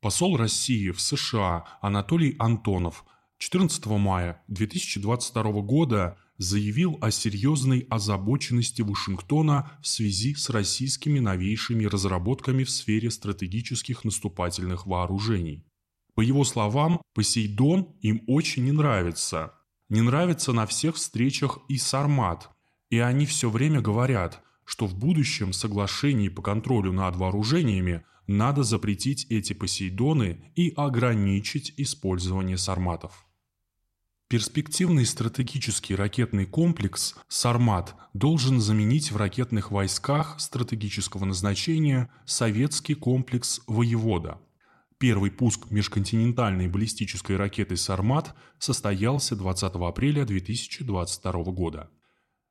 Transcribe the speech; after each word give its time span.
Посол 0.00 0.36
России 0.36 0.90
в 0.90 1.00
США 1.00 1.64
Анатолий 1.80 2.36
Антонов 2.38 3.04
14 3.38 3.84
мая 3.86 4.40
2022 4.46 5.42
года 5.62 6.16
заявил 6.36 6.98
о 7.00 7.10
серьезной 7.10 7.84
озабоченности 7.90 8.82
Вашингтона 8.82 9.72
в 9.82 9.88
связи 9.88 10.36
с 10.36 10.50
российскими 10.50 11.18
новейшими 11.18 11.84
разработками 11.84 12.62
в 12.62 12.70
сфере 12.70 13.10
стратегических 13.10 14.04
наступательных 14.04 14.86
вооружений. 14.86 15.66
По 16.14 16.20
его 16.20 16.44
словам, 16.44 17.02
Посейдон 17.12 17.96
им 18.00 18.22
очень 18.28 18.66
не 18.66 18.72
нравится. 18.72 19.54
Не 19.88 20.02
нравится 20.02 20.52
на 20.52 20.66
всех 20.66 20.94
встречах 20.94 21.58
и 21.68 21.76
Сармат. 21.76 22.50
И 22.90 23.00
они 23.00 23.26
все 23.26 23.50
время 23.50 23.80
говорят, 23.80 24.44
что 24.68 24.86
в 24.86 24.94
будущем 24.94 25.54
соглашении 25.54 26.28
по 26.28 26.42
контролю 26.42 26.92
над 26.92 27.16
вооружениями 27.16 28.04
надо 28.26 28.64
запретить 28.64 29.24
эти 29.30 29.54
Посейдоны 29.54 30.52
и 30.56 30.74
ограничить 30.76 31.72
использование 31.78 32.58
сарматов. 32.58 33.26
Перспективный 34.28 35.06
стратегический 35.06 35.94
ракетный 35.94 36.44
комплекс 36.44 37.16
«Сармат» 37.28 37.94
должен 38.12 38.60
заменить 38.60 39.10
в 39.10 39.16
ракетных 39.16 39.70
войсках 39.70 40.38
стратегического 40.38 41.24
назначения 41.24 42.10
советский 42.26 42.94
комплекс 42.94 43.62
«Воевода». 43.66 44.38
Первый 44.98 45.30
пуск 45.30 45.70
межконтинентальной 45.70 46.68
баллистической 46.68 47.36
ракеты 47.36 47.78
«Сармат» 47.78 48.34
состоялся 48.58 49.34
20 49.34 49.76
апреля 49.76 50.26
2022 50.26 51.32
года. 51.52 51.88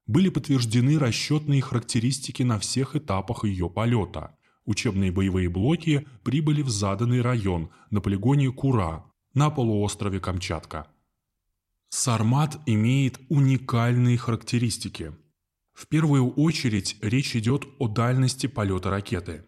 Были 0.07 0.29
подтверждены 0.29 0.97
расчетные 0.97 1.61
характеристики 1.61 2.41
на 2.41 2.57
всех 2.59 2.95
этапах 2.95 3.43
ее 3.43 3.69
полета. 3.69 4.37
Учебные 4.65 5.11
боевые 5.11 5.49
блоки 5.49 6.07
прибыли 6.23 6.61
в 6.61 6.69
заданный 6.69 7.21
район 7.21 7.69
на 7.91 7.99
полигоне 7.99 8.51
Кура 8.51 9.05
на 9.33 9.49
полуострове 9.49 10.21
Камчатка. 10.21 10.87
Сармат 11.89 12.59
имеет 12.65 13.19
уникальные 13.29 14.17
характеристики. 14.17 15.13
В 15.73 15.87
первую 15.87 16.31
очередь 16.31 16.97
речь 17.01 17.35
идет 17.35 17.65
о 17.77 17.87
дальности 17.87 18.47
полета 18.47 18.89
ракеты. 18.89 19.45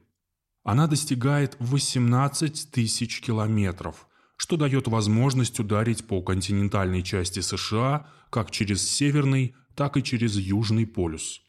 Она 0.63 0.87
достигает 0.87 1.55
18 1.59 2.71
тысяч 2.71 3.21
километров, 3.21 4.07
что 4.39 4.57
дает 4.57 4.87
возможность 4.87 5.59
ударить 5.59 6.07
по 6.07 6.23
континентальной 6.23 7.03
части 7.03 7.41
США 7.41 8.07
как 8.31 8.49
через 8.49 8.89
Северный, 8.89 9.53
так 9.75 9.97
и 9.97 10.03
через 10.03 10.35
Южный 10.35 10.87
полюс. 10.87 11.41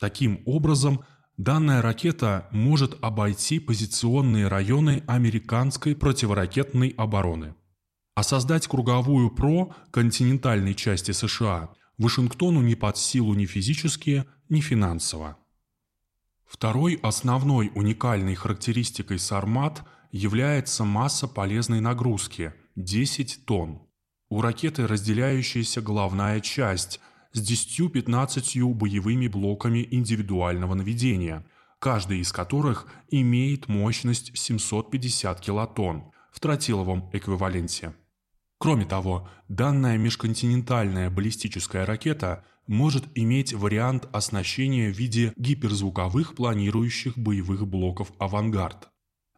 Таким 0.00 0.40
образом, 0.46 1.04
данная 1.36 1.82
ракета 1.82 2.48
может 2.50 2.96
обойти 3.02 3.58
позиционные 3.58 4.48
районы 4.48 5.02
американской 5.06 5.94
противоракетной 5.94 6.94
обороны– 6.96 7.54
а 8.14 8.22
создать 8.22 8.66
круговую 8.66 9.30
ПРО 9.30 9.74
континентальной 9.90 10.74
части 10.74 11.12
США 11.12 11.70
Вашингтону 11.98 12.60
не 12.60 12.74
под 12.74 12.96
силу 12.96 13.34
ни 13.34 13.46
физически, 13.46 14.24
ни 14.48 14.60
финансово. 14.60 15.38
Второй 16.46 16.98
основной 17.02 17.72
уникальной 17.74 18.34
характеристикой 18.34 19.18
Сармат 19.18 19.82
является 20.12 20.84
масса 20.84 21.26
полезной 21.26 21.80
нагрузки– 21.80 22.52
10 22.76 23.44
тонн. 23.46 23.80
У 24.28 24.42
ракеты 24.42 24.86
разделяющаяся 24.86 25.80
головная 25.80 26.40
часть 26.40 27.00
с 27.32 27.40
10-15 27.40 28.74
боевыми 28.74 29.26
блоками 29.26 29.86
индивидуального 29.90 30.74
наведения, 30.74 31.46
каждый 31.78 32.20
из 32.20 32.30
которых 32.30 32.86
имеет 33.10 33.68
мощность 33.68 34.36
750 34.36 35.40
килотонн 35.40 36.12
в 36.30 36.40
тротиловом 36.40 37.08
эквиваленте. 37.14 37.94
Кроме 38.58 38.84
того, 38.84 39.28
данная 39.48 39.96
межконтинентальная 39.96 41.10
баллистическая 41.10 41.84
ракета 41.86 42.44
может 42.66 43.04
иметь 43.14 43.54
вариант 43.54 44.08
оснащения 44.12 44.92
в 44.92 44.96
виде 44.96 45.32
гиперзвуковых 45.36 46.34
планирующих 46.34 47.18
боевых 47.18 47.66
блоков 47.66 48.12
«Авангард», 48.18 48.91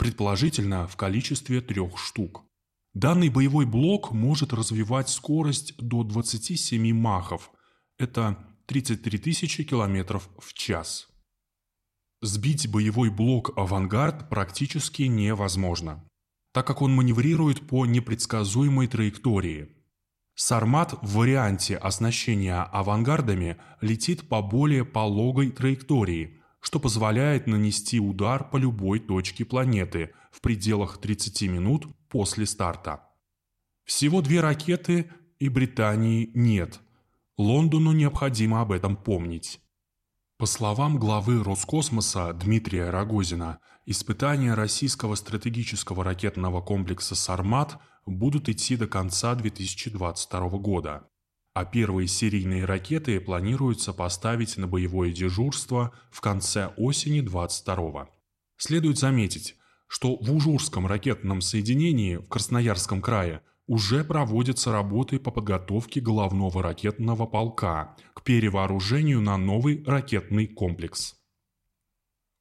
предположительно 0.04 0.87
в 0.87 0.97
количестве 0.97 1.60
трех 1.60 1.98
штук. 1.98 2.44
Данный 2.92 3.28
боевой 3.28 3.66
блок 3.66 4.12
может 4.12 4.53
развивать 4.53 5.09
скорость 5.09 5.76
до 5.78 6.04
27 6.04 6.94
махов, 6.94 7.50
это 7.98 8.38
33 8.66 9.19
тысячи 9.19 9.64
километров 9.64 10.28
в 10.38 10.54
час. 10.54 11.09
Сбить 12.22 12.70
боевой 12.70 13.10
блок 13.10 13.50
«Авангард» 13.56 14.28
практически 14.28 15.03
невозможно 15.03 16.04
так 16.54 16.69
как 16.69 16.82
он 16.82 16.94
маневрирует 16.94 17.66
по 17.66 17.84
непредсказуемой 17.84 18.87
траектории. 18.87 19.70
Сармат 20.37 20.94
в 21.03 21.14
варианте 21.14 21.76
оснащения 21.76 22.62
авангардами 22.62 23.56
летит 23.81 24.28
по 24.28 24.41
более 24.41 24.84
пологой 24.84 25.50
траектории, 25.50 26.41
что 26.64 26.80
позволяет 26.80 27.47
нанести 27.47 28.00
удар 28.00 28.48
по 28.48 28.56
любой 28.56 28.98
точке 28.98 29.44
планеты 29.44 30.14
в 30.32 30.41
пределах 30.41 30.97
30 30.97 31.42
минут 31.42 31.86
после 32.08 32.47
старта. 32.47 33.02
Всего 33.84 34.22
две 34.22 34.41
ракеты 34.41 35.10
и 35.38 35.50
Британии 35.50 36.30
нет. 36.32 36.80
Лондону 37.36 37.92
необходимо 37.92 38.62
об 38.62 38.72
этом 38.72 38.97
помнить. 38.97 39.60
По 40.38 40.47
словам 40.47 40.98
главы 40.98 41.44
Роскосмоса 41.44 42.32
Дмитрия 42.32 42.88
Рогозина, 42.88 43.58
Испытания 43.84 44.54
российского 44.54 45.16
стратегического 45.16 46.02
ракетного 46.02 46.62
комплекса 46.62 47.14
«Сармат» 47.14 47.78
будут 48.06 48.48
идти 48.48 48.78
до 48.78 48.86
конца 48.86 49.34
2022 49.34 50.48
года, 50.58 51.10
а 51.54 51.65
первые 51.65 52.09
серийные 52.09 52.65
ракеты 52.65 53.20
планируется 53.20 53.92
поставить 53.92 54.56
на 54.56 54.66
боевое 54.66 55.12
дежурство 55.12 55.92
в 56.10 56.20
конце 56.20 56.75
осени 56.76 57.20
2022. 57.20 58.09
Следует 58.56 58.98
заметить, 58.98 59.56
что 59.87 60.16
в 60.16 60.32
Ужурском 60.32 60.87
ракетном 60.87 61.41
соединении 61.41 62.16
в 62.16 62.28
Красноярском 62.28 63.00
крае 63.00 63.41
уже 63.66 64.04
проводятся 64.04 64.72
работы 64.72 65.19
по 65.19 65.31
подготовке 65.31 66.00
головного 66.00 66.62
ракетного 66.62 67.25
полка 67.26 67.97
к 68.12 68.22
перевооружению 68.22 69.20
на 69.22 69.38
новый 69.38 69.82
ракетный 69.87 70.47
комплекс. 70.47 71.16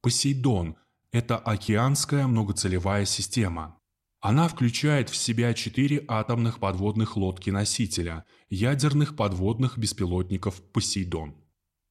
«Посейдон» 0.02 0.76
Это 1.14 1.38
океанская 1.38 2.26
многоцелевая 2.26 3.06
система. 3.06 3.78
Она 4.24 4.48
включает 4.48 5.10
в 5.10 5.18
себя 5.18 5.54
четыре 5.54 6.06
атомных 6.08 6.60
подводных 6.60 7.18
лодки-носителя, 7.18 8.24
ядерных 8.50 9.18
подводных 9.18 9.78
беспилотников 9.78 10.62
«Посейдон». 10.72 11.36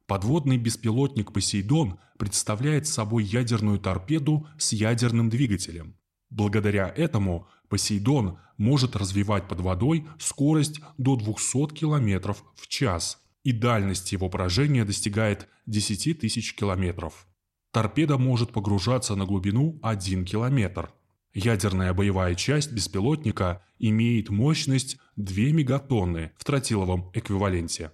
Подводный 0.06 0.56
беспилотник 0.56 1.30
«Посейдон» 1.34 1.98
представляет 2.18 2.86
собой 2.86 3.24
ядерную 3.24 3.78
торпеду 3.78 4.46
с 4.56 4.72
ядерным 4.72 5.28
двигателем. 5.28 5.98
Благодаря 6.30 6.88
этому 6.96 7.48
«Посейдон» 7.68 8.38
может 8.56 8.96
развивать 8.96 9.46
под 9.46 9.60
водой 9.60 10.08
скорость 10.18 10.80
до 10.96 11.16
200 11.16 11.74
км 11.74 12.34
в 12.54 12.66
час, 12.66 13.20
и 13.44 13.52
дальность 13.52 14.10
его 14.10 14.30
поражения 14.30 14.86
достигает 14.86 15.50
10 15.66 16.20
тысяч 16.20 16.54
километров. 16.54 17.26
Торпеда 17.72 18.16
может 18.16 18.52
погружаться 18.52 19.16
на 19.16 19.26
глубину 19.26 19.78
1 19.82 20.24
километр. 20.24 20.94
Ядерная 21.34 21.94
боевая 21.94 22.34
часть 22.34 22.72
беспилотника 22.72 23.64
имеет 23.78 24.28
мощность 24.28 24.98
2 25.16 25.52
мегатонны 25.52 26.32
в 26.36 26.44
тротиловом 26.44 27.10
эквиваленте. 27.14 27.92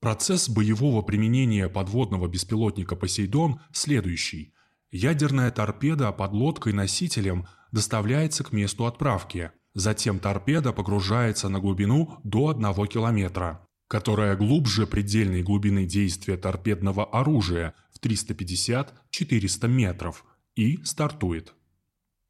Процесс 0.00 0.48
боевого 0.48 1.02
применения 1.02 1.68
подводного 1.68 2.26
беспилотника 2.28 2.96
«Посейдон» 2.96 3.60
следующий. 3.72 4.54
Ядерная 4.90 5.50
торпеда 5.50 6.12
под 6.12 6.32
лодкой-носителем 6.32 7.46
доставляется 7.72 8.44
к 8.44 8.52
месту 8.52 8.86
отправки. 8.86 9.52
Затем 9.74 10.18
торпеда 10.18 10.72
погружается 10.72 11.48
на 11.48 11.60
глубину 11.60 12.18
до 12.24 12.48
1 12.48 12.86
километра, 12.86 13.66
которая 13.88 14.36
глубже 14.36 14.86
предельной 14.86 15.42
глубины 15.42 15.86
действия 15.86 16.36
торпедного 16.36 17.04
оружия 17.04 17.74
350-400 18.02 19.68
метров 19.68 20.24
и 20.56 20.78
стартует. 20.82 21.54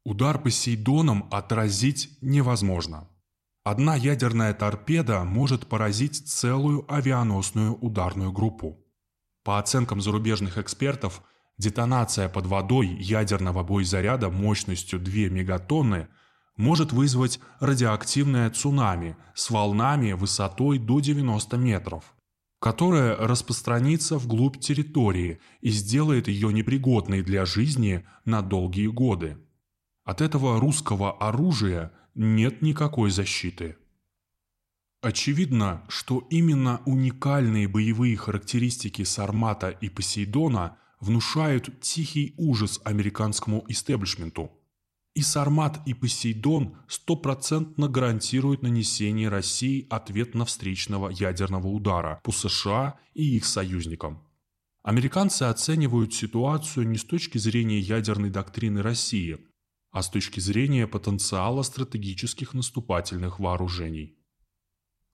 Удар 0.03 0.41
Посейдоном 0.41 1.27
отразить 1.31 2.17
невозможно. 2.21 3.07
Одна 3.63 3.95
ядерная 3.95 4.53
торпеда 4.53 5.23
может 5.23 5.67
поразить 5.67 6.27
целую 6.27 6.91
авианосную 6.91 7.75
ударную 7.75 8.31
группу. 8.31 8.83
По 9.43 9.59
оценкам 9.59 10.01
зарубежных 10.01 10.57
экспертов, 10.57 11.21
детонация 11.59 12.29
под 12.29 12.47
водой 12.47 12.87
ядерного 12.87 13.63
боезаряда 13.63 14.29
мощностью 14.29 14.99
2 14.99 15.29
мегатонны 15.29 16.07
может 16.57 16.91
вызвать 16.91 17.39
радиоактивное 17.59 18.49
цунами 18.49 19.15
с 19.35 19.51
волнами 19.51 20.13
высотой 20.13 20.79
до 20.79 20.99
90 20.99 21.57
метров 21.57 22.15
которая 22.61 23.15
распространится 23.15 24.19
вглубь 24.19 24.59
территории 24.59 25.39
и 25.61 25.71
сделает 25.71 26.27
ее 26.27 26.53
непригодной 26.53 27.23
для 27.23 27.43
жизни 27.43 28.05
на 28.23 28.43
долгие 28.43 28.85
годы. 28.85 29.39
От 30.11 30.19
этого 30.19 30.59
русского 30.59 31.13
оружия 31.13 31.93
нет 32.15 32.61
никакой 32.61 33.11
защиты. 33.11 33.77
Очевидно, 35.01 35.85
что 35.87 36.27
именно 36.29 36.81
уникальные 36.85 37.69
боевые 37.69 38.17
характеристики 38.17 39.03
Сармата 39.03 39.69
и 39.69 39.87
Посейдона 39.87 40.77
внушают 40.99 41.79
тихий 41.79 42.33
ужас 42.35 42.81
американскому 42.83 43.63
истеблишменту. 43.69 44.51
И 45.15 45.21
Сармат, 45.21 45.79
и 45.85 45.93
Посейдон 45.93 46.75
стопроцентно 46.89 47.87
гарантируют 47.87 48.63
нанесение 48.63 49.29
России 49.29 49.87
ответно 49.89 50.43
встречного 50.43 51.07
ядерного 51.07 51.67
удара 51.67 52.19
по 52.25 52.33
США 52.33 52.99
и 53.13 53.37
их 53.37 53.45
союзникам. 53.45 54.21
Американцы 54.83 55.43
оценивают 55.43 56.13
ситуацию 56.13 56.85
не 56.85 56.97
с 56.97 57.05
точки 57.05 57.37
зрения 57.37 57.79
ядерной 57.79 58.29
доктрины 58.29 58.81
России, 58.81 59.37
а 59.91 60.01
с 60.01 60.09
точки 60.09 60.39
зрения 60.39 60.87
потенциала 60.87 61.63
стратегических 61.63 62.53
наступательных 62.53 63.39
вооружений. 63.39 64.17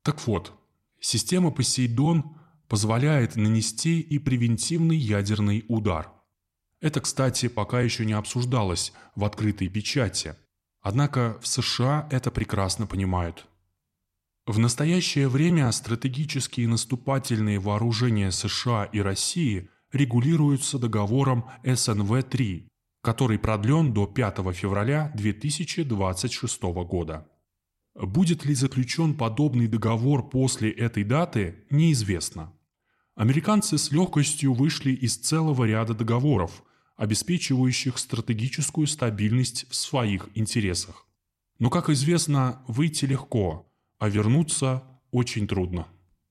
Так 0.04 0.26
вот, 0.28 0.54
система 1.00 1.52
Посейдон 1.52 2.38
позволяет 2.68 3.36
нанести 3.36 4.00
и 4.00 4.20
превентивный 4.20 4.98
ядерный 4.98 5.66
удар. 5.68 6.12
Это, 6.80 7.02
кстати, 7.02 7.48
пока 7.48 7.82
еще 7.82 8.06
не 8.06 8.14
обсуждалось 8.14 8.94
в 9.16 9.26
открытой 9.26 9.68
печати. 9.68 10.36
Однако 10.82 11.40
в 11.42 11.48
США 11.48 12.08
это 12.12 12.30
прекрасно 12.30 12.86
понимают. 12.86 13.48
В 14.46 14.60
настоящее 14.60 15.28
время 15.28 15.72
стратегические 15.72 16.68
наступательные 16.68 17.60
вооружения 17.60 18.32
США 18.32 18.86
и 18.86 19.00
России 19.00 19.70
регулируются 19.92 20.80
договором 20.80 21.50
СНВ-3, 21.64 22.68
который 23.08 23.40
продлен 23.40 23.94
до 23.94 24.06
5 24.06 24.54
февраля 24.54 25.14
2026 25.16 26.62
года. 26.86 27.26
Будет 27.96 28.44
ли 28.44 28.54
заключен 28.54 29.14
подобный 29.14 29.70
договор 29.70 30.30
после 30.30 30.72
этой 30.72 31.06
даты, 31.06 31.64
неизвестно. 31.70 32.52
Американцы 33.16 33.78
с 33.78 33.94
легкостью 33.94 34.52
вышли 34.52 34.92
из 34.92 35.16
целого 35.16 35.64
ряда 35.64 35.94
договоров, 35.94 36.66
обеспечивающих 36.98 37.98
стратегическую 37.98 38.88
стабильность 38.88 39.70
в 39.70 39.76
своих 39.76 40.28
интересах. 40.36 41.06
Но, 41.60 41.70
как 41.70 41.90
известно, 41.90 42.62
выйти 42.68 43.06
легко, 43.06 43.72
а 44.00 44.10
вернуться 44.10 44.84
очень 45.12 45.48
трудно. 45.48 45.88